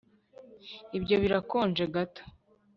[0.97, 2.21] Ibyo birakonje gato